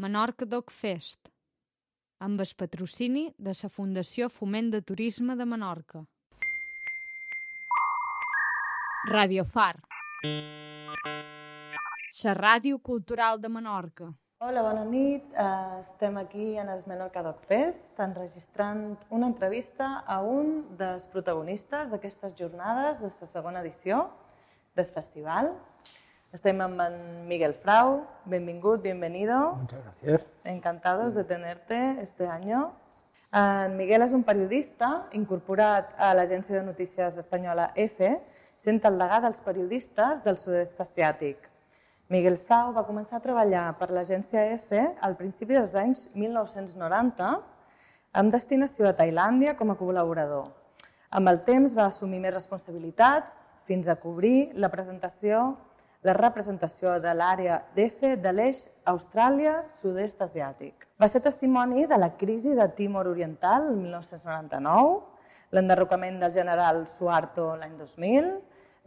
[0.00, 1.28] Menorca Dog Fest,
[2.24, 6.00] amb el patrocini de la Fundació Foment de Turisme de Menorca.
[9.10, 9.74] Radio Far.
[12.24, 14.08] La ràdio cultural de Menorca.
[14.40, 15.26] Hola, bona nit.
[15.36, 21.92] Uh, estem aquí en el Menorca Dog Fest, enregistrant una entrevista a un dels protagonistes
[21.92, 24.06] d'aquestes jornades de la segona edició
[24.80, 25.52] del festival.
[26.30, 28.04] Estem amb en Miguel Frau.
[28.24, 29.56] Benvingut, bienvenido.
[29.56, 30.22] Muchas gracias.
[30.44, 32.70] Encantados de tenerte este año.
[33.32, 38.12] En Miguel és un periodista incorporat a l'agència de notícies espanyola EFE,
[38.62, 41.48] sent el degà dels periodistes del sud-est asiàtic.
[42.14, 47.32] Miguel Frau va començar a treballar per l'agència EFE al principi dels anys 1990
[48.22, 50.46] amb destinació a Tailàndia com a col·laborador.
[51.10, 53.34] Amb el temps va assumir més responsabilitats
[53.66, 55.56] fins a cobrir la presentació
[56.02, 60.86] la representació de l'àrea d'EFE de l'eix Austràlia-Sud-est asiàtic.
[61.00, 65.02] Va ser testimoni de la crisi de Timor Oriental el 1999,
[65.52, 68.30] l'enderrocament del general Suharto l'any 2000,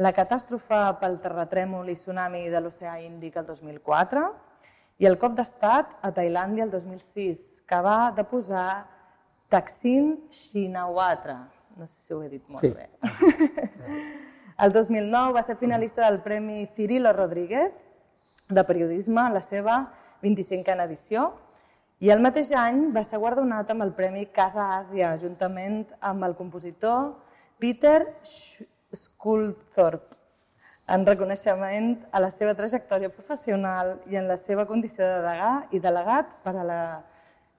[0.02, 4.24] la catàstrofe pel terratrèmol i tsunami de l'oceà Índic el 2004
[5.04, 8.86] i el cop d'estat a Tailàndia el 2006, que va deposar
[9.50, 11.44] Thaksin Shinawatra.
[11.78, 12.74] No sé si ho he dit molt Sí.
[12.74, 12.90] bé.
[14.64, 17.74] El 2009 va ser finalista del Premi Cirilo Rodríguez
[18.48, 19.74] de periodisme, la seva
[20.22, 21.26] 25a edició,
[22.00, 26.36] i el mateix any va ser guardonat amb el Premi Casa Àsia, juntament amb el
[26.40, 27.10] compositor
[27.60, 28.06] Peter
[28.96, 30.16] Sculthorpe,
[30.96, 35.84] en reconeixement a la seva trajectòria professional i en la seva condició de degà i
[35.84, 36.84] delegat per a la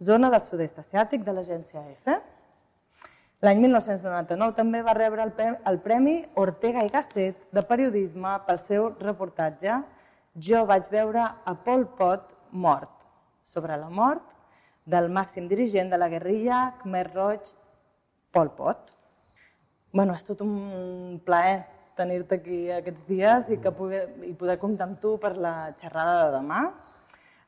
[0.00, 2.16] zona del sud-est asiàtic de l'agència EFE.
[3.42, 8.58] L'any 1999 també va rebre el pre- el Premi Ortega i Gasset de periodisme pel
[8.58, 9.82] seu reportatge
[10.34, 13.05] Jo vaig veure a Pol Pot mort,
[13.44, 14.22] sobre la mort
[14.86, 17.52] del màxim dirigent de la guerrilla Khmer Roig,
[18.32, 18.94] Pol Pot.
[19.92, 21.64] Bueno, és tot un plaer
[21.95, 26.24] tenir-te aquí aquests dies i, que poder, i poder comptar amb tu per la xerrada
[26.24, 26.64] de demà.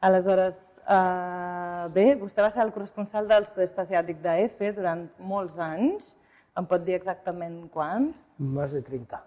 [0.06, 6.14] Aleshores, eh, bé, vostè va ser el corresponsal del sud-est asiàtic d'EFE durant molts anys.
[6.56, 8.22] Em pot dir exactament quants?
[8.38, 9.20] Más de 30.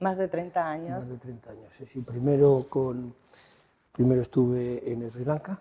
[0.00, 0.90] Más de 30 años.
[0.90, 1.72] Más de 30 años.
[1.76, 2.00] Sí, sí.
[2.00, 3.14] Primero, con,
[3.92, 5.58] primero estuve en Sri Lanka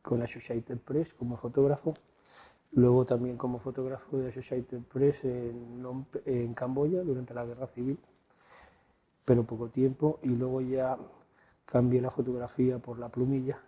[0.00, 1.94] con Associated Press como fotógrafo.
[2.72, 7.98] Luego también como fotógrafo de Associated Press en, en Camboya durante la guerra civil,
[9.24, 10.18] pero poco tiempo.
[10.22, 10.96] Y luego ya
[11.66, 13.58] cambié la fotografía por la plumilla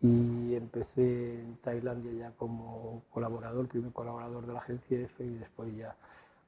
[0.00, 5.74] y empecé en Tailandia ya como colaborador, primer colaborador de la agencia EFE y después
[5.76, 5.94] ya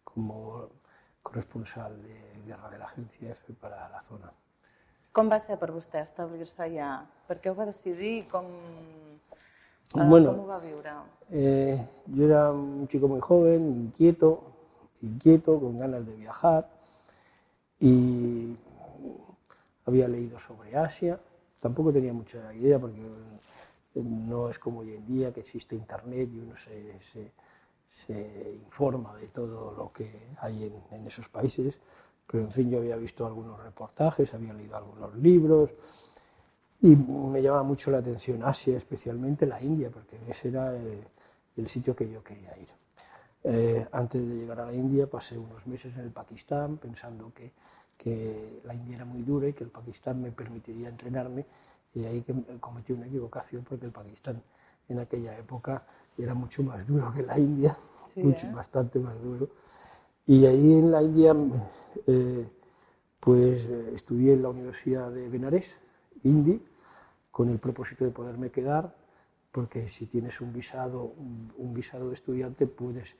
[0.04, 0.68] como
[1.22, 4.32] corresponsal de guerra de la agencia EFE para la zona.
[5.16, 6.90] Com va ser per vostè establir-se allà?
[7.26, 10.34] Per què ho va decidir i com, eh, Bueno.
[10.34, 10.92] com ho va viure?
[11.30, 14.42] Eh, yo era un chico muy joven, inquieto,
[15.00, 16.68] inquieto, con ganas de viajar
[17.80, 18.56] y
[19.86, 21.18] había leído sobre Asia.
[21.60, 23.00] Tampoco tenía mucha idea porque
[23.94, 27.32] no es como hoy en día que existe internet y uno se, se-
[28.06, 31.78] se informa de todo lo que hay en, en esos países.
[32.26, 35.70] Pero en fin, yo había visto algunos reportajes, había leído algunos libros
[36.80, 41.04] y me llamaba mucho la atención Asia, especialmente la India, porque ese era eh,
[41.56, 42.68] el sitio que yo quería ir.
[43.44, 47.52] Eh, antes de llegar a la India pasé unos meses en el Pakistán pensando que,
[47.96, 51.44] que la India era muy dura y que el Pakistán me permitiría entrenarme
[51.94, 54.42] y ahí que cometí una equivocación porque el Pakistán
[54.88, 55.84] en aquella época
[56.16, 57.76] era mucho más duro que la India,
[58.14, 58.52] Sí, mucho, ¿eh?
[58.54, 59.48] bastante más duro.
[60.26, 61.34] Y ahí en la India
[62.06, 62.48] eh,
[63.20, 65.70] pues eh, estudié en la Universidad de Benares,
[66.22, 66.62] Indi,
[67.30, 68.94] con el propósito de poderme quedar,
[69.52, 73.14] porque si tienes un visado, un, un visado de estudiante puedes,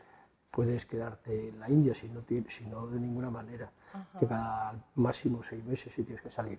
[0.51, 3.71] puedes quedarte en la India, si no, si no de ninguna manera,
[4.19, 6.59] que cada máximo seis meses si tienes que salir.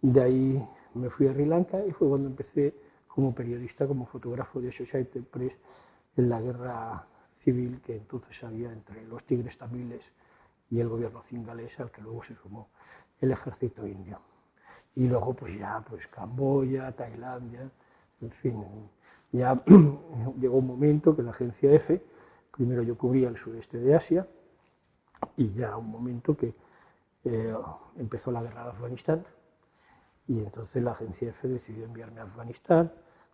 [0.00, 2.74] De ahí me fui a Sri Lanka y fue cuando empecé
[3.06, 5.52] como periodista, como fotógrafo de Associated Press
[6.16, 7.06] en la guerra
[7.38, 10.04] civil que entonces había entre los tigres tamiles
[10.70, 12.68] y el gobierno cingalés, al que luego se sumó
[13.20, 14.20] el ejército indio.
[14.94, 17.70] Y luego pues ya pues Camboya, Tailandia,
[18.20, 18.64] en fin,
[19.32, 19.62] ya
[20.40, 22.02] llegó un momento que la agencia EFE,
[22.50, 24.26] primero yo cubría el sureste de Asia,
[25.36, 26.54] y ya un momento que
[27.24, 27.54] eh,
[27.98, 29.24] empezó la guerra de Afganistán,
[30.28, 32.92] y entonces la agencia EFE decidió enviarme a Afganistán,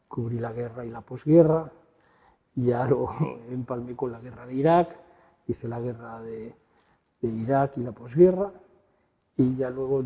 [0.09, 1.71] cubrí la guerra y la posguerra,
[2.55, 3.09] ya lo
[3.51, 4.99] empalmé con la guerra de Irak,
[5.47, 6.55] hice la guerra de,
[7.23, 8.53] Irak y la posguerra,
[9.37, 10.05] y ya luego,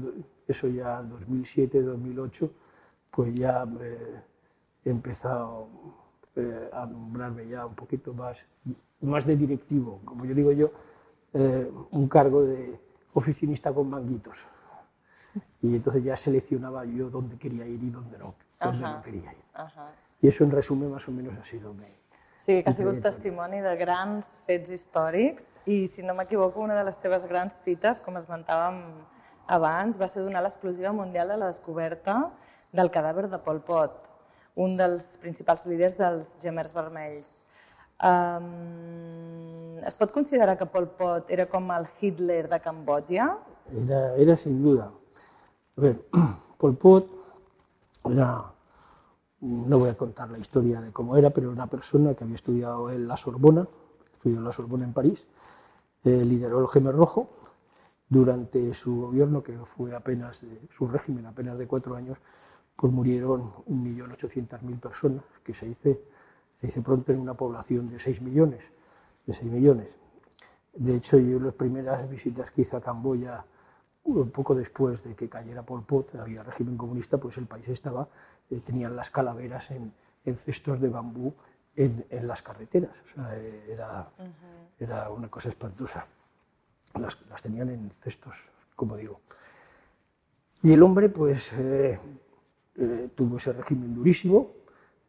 [0.48, 2.50] eso ya en 2007, 2008,
[3.10, 4.20] pues ya eh,
[4.84, 5.68] he empezado
[6.36, 8.44] eh, a nombrarme ya un poquito más,
[9.00, 10.70] más de directivo, como yo digo yo,
[11.32, 12.78] eh, un cargo de
[13.14, 14.38] oficinista con manguitos.
[15.62, 19.44] Y entonces ya seleccionaba yo dónde quería ir y dónde no, dónde no quería ir.
[19.54, 19.90] Ajá.
[20.20, 21.88] I això, en resumen, més o menys ha sido mi.
[22.44, 26.84] Sí, que ha sigut testimoni de grans fets històrics i, si no m'equivoco, una de
[26.88, 28.82] les seves grans fites, com esmentàvem
[29.48, 32.18] abans, va ser donar l'exclusiva mundial de la descoberta
[32.76, 34.10] del cadàver de Pol Pot,
[34.60, 37.38] un dels principals líders dels gemers vermells.
[38.02, 43.38] Um, es considerar que Pol Pot era com el Hitler de Cambodja?
[43.84, 44.90] Era, era sin duda.
[45.76, 46.00] A ver,
[46.58, 47.06] Pol Pot
[48.04, 48.44] era,
[49.40, 52.90] no voy a contar la historia de cómo era, pero una persona que había estudiado
[52.90, 53.66] en la Sorbona,
[54.14, 55.26] estudió en la Sorbona en París,
[56.04, 57.28] eh, lideró el Gemer Rojo.
[58.08, 62.18] Durante su gobierno, que fue apenas de, su régimen apenas de cuatro años,
[62.74, 66.00] pues murieron 1.800.000 personas, que se dice,
[66.60, 68.64] se dice pronto en una población de 6 millones.
[69.26, 69.88] De 6 millones.
[70.74, 73.44] De hecho, yo las primeras visitas que hice a Camboya,
[74.04, 78.08] un poco después de que cayera Pol Pot, había régimen comunista, pues el país estaba,
[78.50, 79.92] eh, tenían las calaveras en,
[80.24, 81.34] en cestos de bambú
[81.76, 82.92] en, en las carreteras.
[83.04, 84.08] O sea, eh, era,
[84.78, 86.06] era una cosa espantosa.
[86.94, 88.34] Las, las tenían en cestos,
[88.76, 89.20] como digo.
[90.62, 91.98] Y el hombre, pues, eh,
[92.76, 94.52] eh, tuvo ese régimen durísimo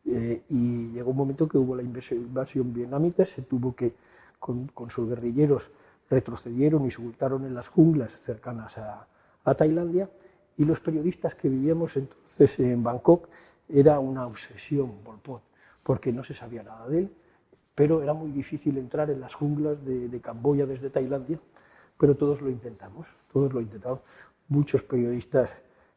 [0.06, 3.94] eh, y llegó un momento que hubo la invasión, vietnamita, se tuvo que,
[4.40, 5.70] con, sus guerrilleros,
[6.10, 9.08] retrocedieron y se ocultaron en las junglas cercanas a,
[9.44, 10.10] a Tailandia
[10.58, 13.28] y los periodistas que vivíamos entonces en Bangkok
[13.70, 14.92] era una obsesión
[15.84, 17.12] porque no se sabía nada de él,
[17.74, 21.40] pero era muy difícil entrar en las junglas de Camboya desde Tailandia,
[21.98, 24.02] pero todos lo intentamos, todos lo intentamos.
[24.50, 25.52] Muchos periodistas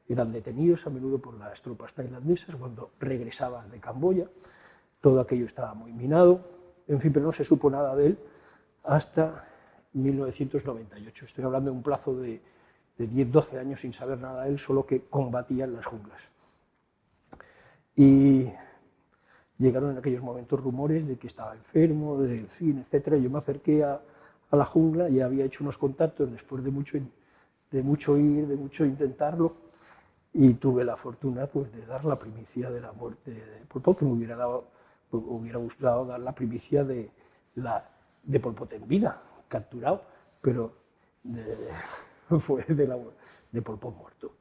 [0.09, 4.29] eran detenidos a menudo por las tropas tailandesas cuando regresaban de Camboya,
[5.01, 6.41] todo aquello estaba muy minado,
[6.89, 8.19] en fin, pero no se supo nada de él
[8.85, 9.49] hasta
[9.95, 11.25] 1998.
[11.27, 12.41] Estoy hablando de un plazo de,
[12.99, 16.21] de 10-12 años sin saber nada de él, solo que combatía en las junglas.
[17.97, 18.49] Y
[19.59, 23.17] llegaron en aquellos momentos rumores de que estaba enfermo, de en fin, etcétera.
[23.17, 24.01] Yo me acerqué a,
[24.51, 26.99] a la jungla y había hecho unos contactos después de mucho,
[27.71, 29.55] de mucho ir, de mucho intentarlo,
[30.35, 34.05] y tuve la fortuna pues, de dar la primicia de la muerte de Pot, que
[34.05, 34.67] me hubiera, dado,
[35.13, 37.11] me hubiera gustado dar la primicia de,
[37.55, 37.89] la,
[38.25, 40.03] de Pol Pot en vida, capturado,
[40.43, 40.75] pero
[41.23, 41.57] de,
[42.41, 42.99] fue de, la,
[43.53, 44.33] de Pol Pot muerto.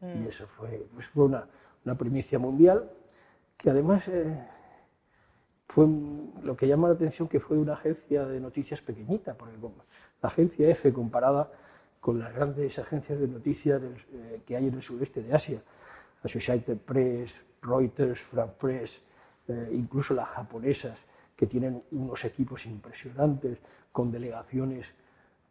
[0.00, 1.46] Y eso fue, pues, fue una,
[1.84, 2.90] una primicia mundial
[3.56, 4.46] que además eh,
[5.68, 5.86] fue
[6.42, 10.68] lo que llama la atención que fue una agencia de noticias pequeñita, porque la agencia
[10.68, 11.50] F comparada
[12.02, 15.62] con las grandes agencias de noticias del- eh, que hay en el sureste de Asia,
[16.24, 19.00] Associated Press, Reuters, France Press,
[19.46, 20.98] eh, incluso las japonesas,
[21.36, 23.58] que tienen unos equipos impresionantes,
[23.92, 24.86] con delegaciones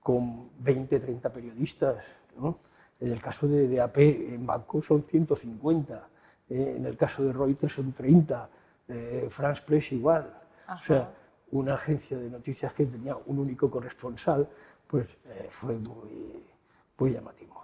[0.02, 2.04] con 20, 30 periodistas.
[2.38, 2.60] ¿no?
[3.00, 3.98] En el caso de, de AP
[4.34, 6.08] en Bangkok son 150,
[6.50, 8.50] eh, en el caso de Reuters son 30,
[8.90, 10.34] eh, France Press igual.
[10.84, 11.14] O sea,
[11.52, 14.48] una agencia de noticias que tenía un único corresponsal,
[14.92, 16.44] pues eh, fue muy,
[17.00, 17.62] muy llamativo.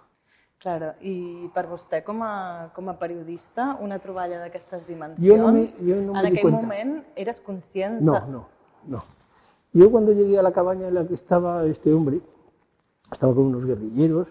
[0.58, 5.52] Claro, i per vostè, com a, com a periodista, una troballa d'aquestes dimensions, Jo no
[5.52, 6.60] me- jo no en aquell cuenta.
[6.60, 8.20] moment eres conscient No, de...
[8.32, 8.46] no,
[8.88, 9.04] no.
[9.72, 12.20] Yo cuando llegué a la cabaña en la que estaba este hombre,
[13.12, 14.26] estaba con unos guerrilleros,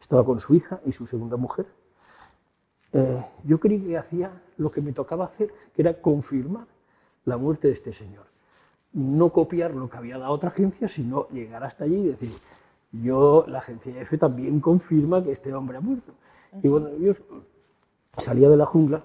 [0.00, 1.66] estaba con su hija y su segunda mujer.
[2.92, 6.66] eh, yo creí que hacía lo que me tocaba hacer, que era confirmar
[7.26, 8.24] la muerte de este señor.
[8.92, 12.30] No copiar lo que había dado otra agencia, sino llegar hasta allí y decir,
[12.92, 16.12] yo, la agencia F también confirma que este hombre ha muerto.
[16.62, 17.12] Y cuando yo
[18.16, 19.02] salía de la jungla,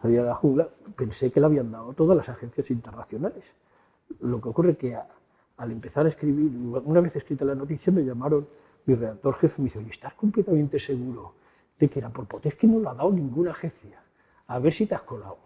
[0.00, 3.44] salía de la jungla, pensé que le habían dado todas las agencias internacionales.
[4.20, 5.08] Lo que ocurre que a-
[5.56, 6.50] al empezar a escribir,
[6.84, 8.46] una vez escrita la noticia, me llamaron,
[8.86, 11.34] mi redactor jefe me dice, oye, ¿estás completamente seguro
[11.78, 12.46] de que era por Pot?
[12.46, 14.00] Es que no lo ha dado ninguna agencia.
[14.46, 15.36] A ver si te has colado.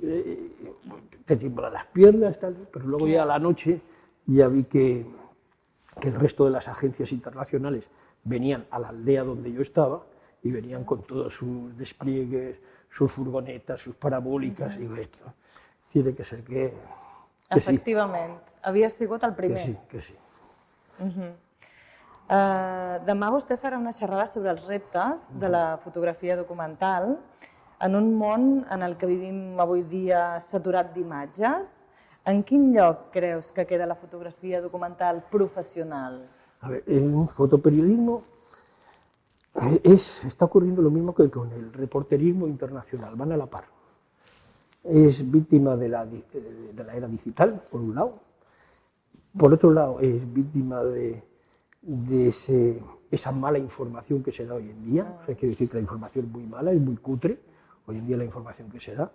[0.00, 0.50] Eh,
[1.24, 3.80] te tiemblan las piernas, tal, pero luego ya a la noche
[4.26, 5.06] ya vi que,
[6.00, 7.88] que el resto de las agencias internacionales
[8.24, 10.02] venían a la aldea donde yo estaba
[10.42, 12.58] y venían con todos sus despliegues,
[12.90, 15.32] sus furgonetas, sus parabólicas, y esto.
[15.92, 16.74] Tiene que ser que,
[17.50, 19.60] que sí, Efectivament, havia sigut el que primer.
[19.60, 20.14] sí, que sí.
[22.32, 27.18] Uh, demà vostè farà una xerrada sobre els reptes de la fotografia documental
[27.82, 31.86] en un món en el que vivim avui dia saturat d'imatges.
[32.24, 36.22] En quin lloc creus que queda la fotografia documental professional?
[36.60, 38.22] A ver, un fotoperiodismo
[39.54, 43.64] eh, es, está ocurriendo lo mismo que con el reporterismo internacional, van a la par.
[44.84, 48.14] es víctima de la, de la era digital, por un lado.
[49.36, 51.22] Por otro lado, es víctima de,
[51.80, 55.18] de ese, esa mala información que se da hoy en día.
[55.22, 57.38] O sea, quiero decir que la información es muy mala, es muy cutre.
[57.86, 59.10] Hoy en día la información que se da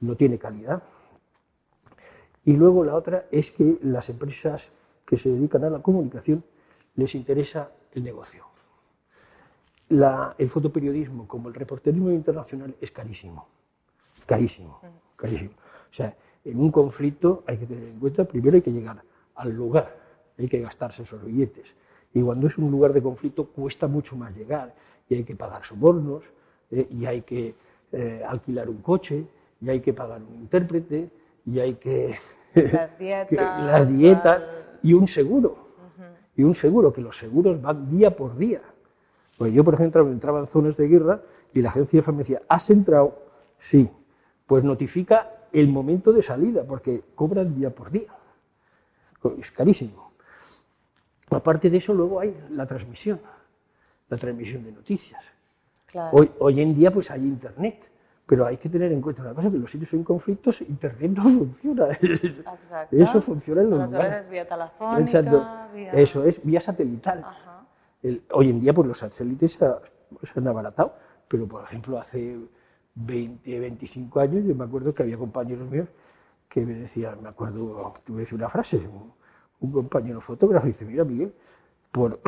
[0.00, 0.82] no tiene calidad.
[2.44, 4.68] Y luego la otra es que las empresas
[5.06, 6.44] que se dedican a la comunicación
[6.96, 8.44] les interesa el negocio.
[9.88, 13.46] el fotoperiodismo, como el reporterismo internacional, es carísimo.
[14.26, 14.80] Carísimo,
[15.16, 15.52] carísimo.
[15.90, 19.02] O sea, en un conflicto hay que tener en cuenta, primero hay que llegar
[19.34, 19.96] al lugar,
[20.38, 21.74] hay que gastarse esos billetes.
[22.14, 24.74] Y cuando es un lugar de conflicto cuesta mucho más llegar
[25.08, 26.24] y hay que pagar sobornos
[26.70, 27.54] eh, y hay que
[27.92, 29.24] eh, alquilar un coche
[29.60, 31.10] y hay que pagar un intérprete
[31.46, 32.16] y hay que...
[32.54, 33.64] Las dietas.
[33.64, 34.42] las dietas
[34.82, 35.62] y un seguro.
[36.34, 38.62] Y un seguro, que los seguros van día por día.
[39.36, 41.22] Pues yo, por ejemplo, entraba en zonas de guerra
[41.52, 43.18] y la agencia de me decía, ¿has entrado?
[43.58, 43.90] Sí.
[44.46, 48.12] Pues notifica el momento de salida, porque cobran día por día.
[49.38, 50.12] Es carísimo.
[51.30, 53.20] Aparte de eso, luego hay la transmisión,
[54.08, 55.22] la transmisión de noticias.
[56.12, 57.84] Hoy, hoy en día pues hay internet,
[58.26, 61.22] pero hay que tener en cuenta una cosa, que los sitios en conflictos, internet no
[61.38, 61.92] funciona.
[61.92, 62.96] Exacto.
[62.96, 64.30] Eso funciona en los lugares.
[64.30, 67.24] vía telefónica, Eso es, vía satelital.
[68.30, 70.94] hoy en día pues los satélites se, han abaratado,
[71.28, 72.38] pero por ejemplo hace
[72.94, 75.88] 20, 25 años yo me acuerdo que había compañeros míos
[76.48, 78.80] que me decían, me acuerdo, tuve una frase,
[79.60, 81.32] un compañero fotógrafo dice, mira Miguel,
[81.90, 82.20] por,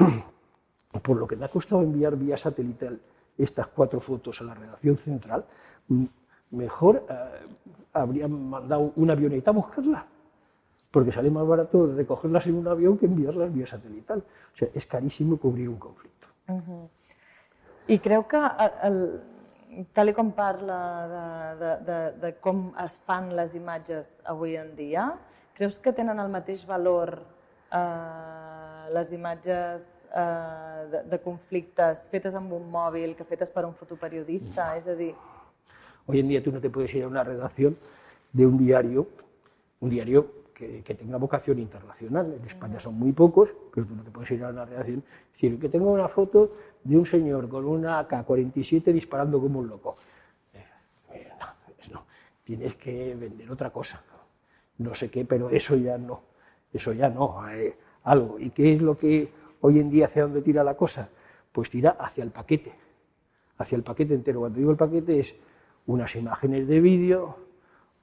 [1.02, 3.00] por lo que me ha costado enviar vía satelital
[3.36, 5.44] estas cuatro fotos a la redacción central,
[6.50, 7.14] mejor eh,
[7.92, 10.06] habrían mandado una avioneta a buscarla,
[10.90, 14.18] porque sale más barato recogerlas en un avión que enviarlas vía satelital.
[14.18, 16.28] O sea, es carísimo cubrir un conflicto.
[17.86, 18.38] Y creo que
[18.82, 19.20] el,
[19.92, 25.18] tal com parla de, de, de, de com es fan les imatges avui en dia,
[25.54, 27.20] Creus que tenen el mateix valor
[27.70, 33.74] eh, les imatges eh, de, de conflictes fetes amb un mòbil que fetes per un
[33.74, 34.74] fotoperiodista?
[34.78, 35.12] És a dir...
[36.06, 37.76] Hoy en día tú no te puedes ir a una redacción
[38.32, 39.06] de un diario,
[39.80, 42.34] un diario que, que tenga vocación internacional.
[42.38, 45.32] En España son muy pocos, pero tú no te puedes ir a una redacción y
[45.32, 49.96] decir que tengo una foto de un señor con una AK-47 disparando como un loco.
[50.52, 50.64] Eh,
[51.14, 52.06] eh, no, no,
[52.44, 54.02] tienes que vender otra cosa
[54.78, 56.22] no sé qué, pero eso ya no,
[56.72, 57.42] eso ya no,
[58.04, 58.38] algo.
[58.38, 59.28] ¿Y qué es lo que
[59.66, 61.08] hoy en día hacia dónde tira la cosa?
[61.50, 62.74] Pues tira hacia el paquete,
[63.56, 64.40] hacia el paquete entero.
[64.40, 65.34] Cuando digo el paquete es
[65.86, 67.36] unas imágenes de vídeo,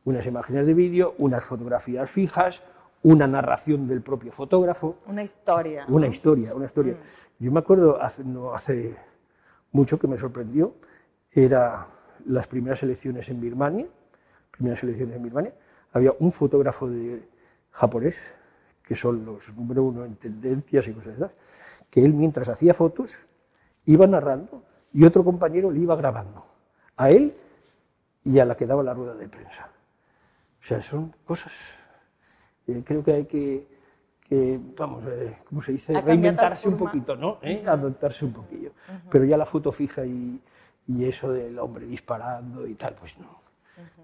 [0.05, 2.63] unas imágenes de vídeo, unas fotografías fijas,
[3.03, 4.95] una narración del propio fotógrafo.
[5.05, 5.85] Una historia.
[5.87, 6.93] Una historia, una historia.
[6.93, 7.43] Mm.
[7.43, 8.95] Yo me acuerdo hace, no hace
[9.71, 10.73] mucho que me sorprendió,
[11.31, 11.85] era
[12.25, 13.85] las primeras elecciones en Birmania,
[14.49, 15.53] primeras elecciones en Birmania,
[15.93, 17.21] había un fotógrafo de
[17.69, 18.15] japonés,
[18.91, 21.33] que son los número uno en tendencias y cosas así,
[21.89, 23.17] que él mientras hacía fotos
[23.85, 26.45] iba narrando y otro compañero le iba grabando,
[26.97, 27.33] a él
[28.25, 29.69] y a la que daba la rueda de prensa.
[30.61, 31.53] O sea, son cosas,
[32.67, 33.65] eh, creo que hay que,
[34.27, 35.93] que vamos, eh, ¿cómo se dice?
[36.01, 37.37] Reinventarse un poquito, ¿no?
[37.41, 37.63] ¿Eh?
[37.65, 38.71] Adoptarse un poquillo.
[39.09, 40.37] Pero ya la foto fija y,
[40.85, 43.39] y, eso del hombre disparando y tal, pues no,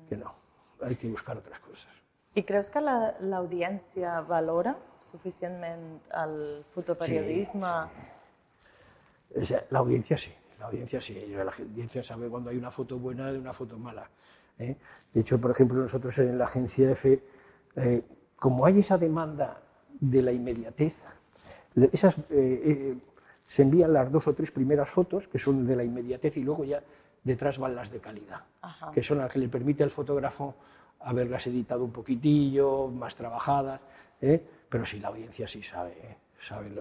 [0.07, 0.33] que no
[0.81, 1.96] hay que buscar otras cosas.
[2.37, 5.85] ¿Y crees que l'audiència la, valora suficientment
[6.21, 6.35] el
[6.75, 7.71] fotoperiodisme?
[9.33, 9.55] Sí, sí.
[9.71, 10.29] La audiencia sí,
[10.59, 11.15] la audiencia sí.
[11.35, 14.07] La audiencia sabe cuando hay una foto buena de una foto mala.
[14.59, 14.75] ¿eh?
[15.11, 17.23] De hecho, por ejemplo, nosotros en la agencia EFE,
[17.75, 18.03] eh,
[18.35, 19.59] como hay esa demanda
[19.99, 20.93] de la inmediatez,
[21.91, 22.97] esas, eh, eh,
[23.47, 26.65] se envían las dos o tres primeras fotos, que son de la inmediatez, y luego
[26.65, 26.83] ya
[27.23, 28.43] detrás van las de calidad,
[28.93, 30.53] que son las que le permite al fotógrafo
[30.99, 33.81] haberlas editado un poquitillo, más trabajadas,
[34.21, 34.41] ¿eh?
[34.69, 36.17] pero sí, la audiencia sí sabe, ¿eh?
[36.47, 36.71] sabe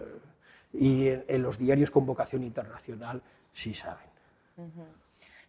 [0.72, 3.22] y en, los diarios con vocación internacional
[3.54, 4.06] sí saben.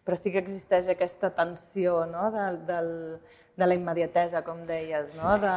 [0.04, 2.30] Pero sí que existeix aquesta tensió no?
[2.32, 3.18] de,
[3.56, 5.36] de la immediatesa, com deies, no?
[5.42, 5.52] de,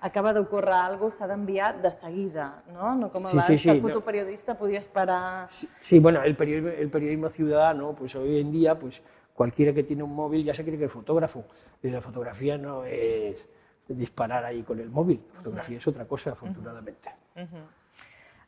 [0.00, 2.94] acaba d'ocórrer alguna cosa, s'ha d'enviar de seguida, no?
[2.94, 4.58] No com abans, sí, sí, sí, que el fotoperiodista no.
[4.58, 5.48] podia esperar...
[5.58, 9.00] Sí, sí, bueno, el periodismo, el periodismo ciudadano, pues hoy en día, pues
[9.38, 11.44] cualquiera que tiene un móvil ya se cree que es fotógrafo.
[11.80, 13.46] Y la fotografía no es
[13.86, 15.82] disparar ahí con el móvil, la fotografía uh -huh.
[15.82, 17.08] es otra cosa, afortunadamente.
[17.36, 17.66] Uh -huh.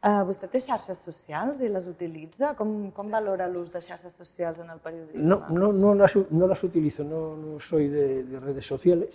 [0.03, 2.55] Uh, vostè té xarxes socials i les utilitza?
[2.59, 5.23] Com, com valora l'ús de xarxes socials en el periodisme?
[5.31, 9.13] No, no, no, las, no las utilizo, no, no soy de, de redes sociales.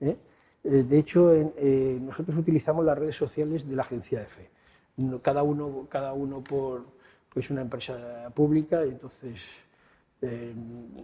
[0.00, 0.16] ¿eh?
[0.64, 4.46] Eh, de hecho, eh, nosotros utilizamos las redes sociales de la agencia EFE.
[5.22, 6.84] Cada uno, cada uno por
[7.32, 7.96] pues una empresa
[8.34, 9.36] pública, y entonces
[10.22, 10.54] eh,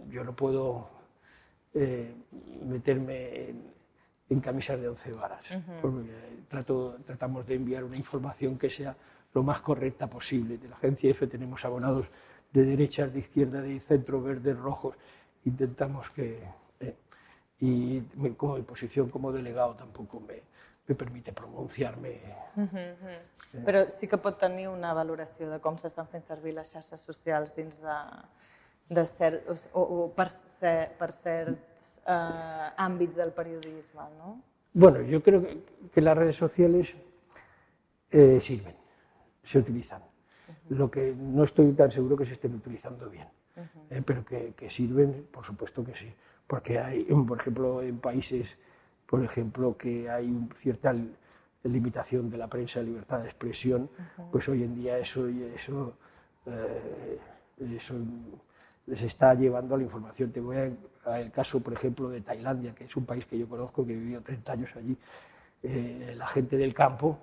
[0.09, 0.89] yo no puedo
[1.73, 2.13] eh,
[2.65, 3.49] meterme
[4.29, 5.45] en, camisas de once varas.
[5.81, 6.09] porque
[6.49, 8.95] trato, tratamos de enviar una información que sea
[9.33, 10.57] lo más correcta posible.
[10.57, 12.09] De la agencia F tenemos abonados
[12.51, 14.95] de derechas, de izquierda, de centro, verdes, rojos.
[15.45, 16.41] Intentamos que...
[16.79, 16.95] Eh,
[17.59, 18.01] y
[18.35, 20.41] como mi posición como delegado tampoco me,
[20.87, 22.21] me permite pronunciarme.
[22.55, 23.35] Uh -huh, uh -huh.
[23.63, 27.55] Però sí que pot tenir una valoració de com s'estan fent servir les xarxes socials
[27.55, 27.97] dins de,
[28.89, 34.41] de cert, o, o per, ser, per certs eh, del periodisme, ¿no?
[34.73, 36.95] Bueno, yo creo que, que las redes sociales
[38.11, 38.75] eh, sirven,
[39.43, 40.01] se utilizan.
[40.01, 40.77] Uh -huh.
[40.77, 43.97] Lo que no estoy tan seguro que se estén utilizando bien, uh -huh.
[43.97, 46.13] eh, pero que, que, sirven, por supuesto que sí.
[46.45, 48.57] Porque hay, por ejemplo, en países,
[49.07, 50.93] por ejemplo, que hay cierta
[51.63, 54.31] limitación de la prensa, libertad de expresión, uh -huh.
[54.31, 55.93] pues hoy en día eso, eso,
[56.45, 57.17] eh,
[57.77, 57.95] eso
[58.87, 60.31] les está llevando a la información.
[60.31, 63.47] Te voy a, el caso, por ejemplo, de Tailandia, que es un país que yo
[63.47, 64.97] conozco, que he vivido 30 años allí.
[65.63, 67.17] Eh, la gente del campo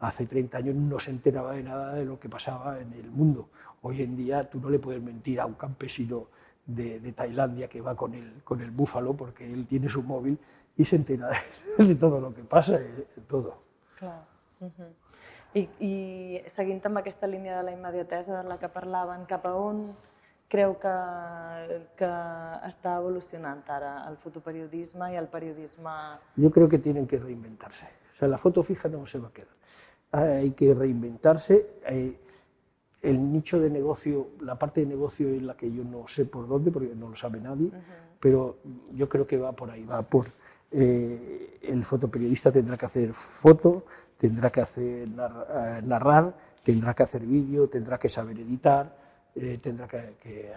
[0.00, 3.48] hace 30 años no se enteraba de nada de lo que pasaba en el mundo.
[3.82, 6.28] Hoy en día tú no le puedes mentir a un campesino
[6.66, 10.38] de, Tailandia que va con el, con el búfalo porque él tiene su móvil
[10.76, 11.30] y se entera
[11.78, 13.62] de, todo lo que pasa, de todo.
[13.98, 14.24] Clar.
[14.60, 15.06] Uh -huh.
[15.54, 19.54] I, I seguint amb aquesta la immediatesa de la que parlaven, cap a
[20.48, 20.88] creu que,
[21.96, 22.10] que
[22.68, 25.90] está evolucionando ahora el fotoperiodismo y el periodismo?
[26.36, 27.86] Yo creo que tienen que reinventarse.
[28.14, 29.56] O sea, la foto fija no se va a quedar.
[30.12, 31.66] Hay que reinventarse.
[33.02, 36.48] El nicho de negocio, la parte de negocio es la que yo no sé por
[36.48, 37.70] dónde, porque no lo sabe nadie,
[38.18, 38.56] pero
[38.94, 40.26] yo creo que va por ahí, va por...
[40.72, 43.84] Eh, el fotoperiodista tendrá que hacer foto,
[44.18, 46.34] tendrá que hacer narrar, narrar
[46.66, 48.92] tendrá que hacer vídeo, tendrá que saber editar,
[49.36, 50.50] eh, tendrá que,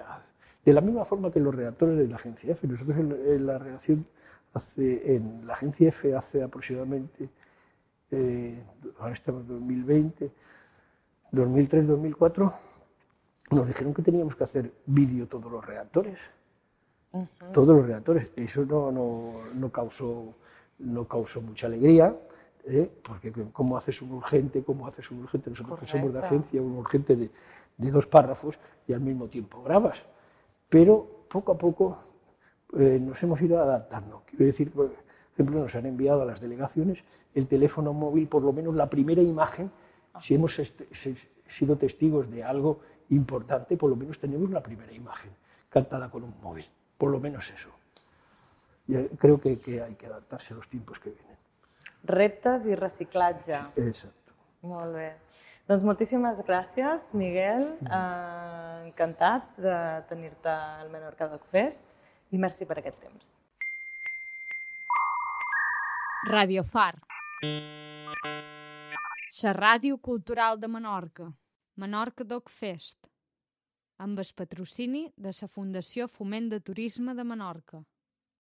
[0.63, 2.67] De la misma forma que los redactores de la agencia F.
[2.67, 4.05] Nosotros en, la redacción,
[4.53, 7.29] hace, en la agencia F hace aproximadamente,
[8.11, 8.63] eh,
[8.99, 10.31] ahora estamos en 2020,
[11.33, 12.53] 2003-2004,
[13.51, 16.17] nos dijeron que teníamos que hacer vídeo todos los redactores.
[17.53, 18.31] Todos los redactores.
[18.35, 20.35] Eso no, no, no, causó,
[20.77, 22.15] no causó mucha alegría.
[22.65, 22.89] ¿eh?
[23.03, 26.73] porque cómo haces un urgente, cómo haces un urgente, nosotros que somos de agencia, un
[26.73, 27.31] urgente de,
[27.79, 30.03] de dos párrafos y al mismo tiempo grabas.
[30.69, 31.97] Pero poco a poco
[32.77, 34.21] eh, nos hemos ido adaptando.
[34.27, 34.91] Quiero decir, por
[35.33, 39.21] ejemplo, nos han enviado a las delegaciones el teléfono móvil, por lo menos la primera
[39.21, 39.71] imagen,
[40.21, 40.59] si hemos
[41.47, 45.31] sido testigos de algo importante, por lo menos tenemos la primera imagen
[45.69, 46.65] cantada con un móvil,
[46.97, 47.69] por lo menos eso.
[48.87, 51.37] Y creo que, que hay que adaptarse a los tiempos que vienen.
[52.03, 53.57] Reptes i reciclatge.
[53.75, 54.33] Exacto.
[54.61, 55.15] Molt bé.
[55.69, 57.61] Doncs moltíssimes gràcies, Miguel.
[57.85, 59.73] Eh, encantats de
[60.09, 61.91] tenir-te al Menorca Doc Fest
[62.33, 63.27] i merci per aquest temps.
[66.31, 66.95] Radio Far.
[69.43, 71.29] La ràdio cultural de Menorca.
[71.77, 73.05] Menorca Doc Fest.
[73.99, 77.85] Amb el patrocini de la Fundació Foment de Turisme de Menorca.